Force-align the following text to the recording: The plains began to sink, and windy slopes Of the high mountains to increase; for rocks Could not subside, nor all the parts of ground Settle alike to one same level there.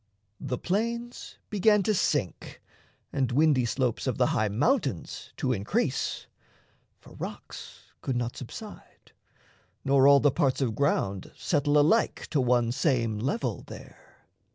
The 0.39 0.57
plains 0.57 1.37
began 1.51 1.83
to 1.83 1.93
sink, 1.93 2.59
and 3.13 3.31
windy 3.31 3.65
slopes 3.65 4.07
Of 4.07 4.17
the 4.17 4.25
high 4.33 4.47
mountains 4.47 5.31
to 5.37 5.53
increase; 5.53 6.25
for 6.99 7.13
rocks 7.17 7.93
Could 8.01 8.15
not 8.15 8.35
subside, 8.35 9.11
nor 9.85 10.07
all 10.07 10.19
the 10.19 10.31
parts 10.31 10.59
of 10.59 10.73
ground 10.73 11.31
Settle 11.37 11.77
alike 11.77 12.25
to 12.31 12.41
one 12.41 12.71
same 12.71 13.19
level 13.19 13.63
there. 13.67 14.25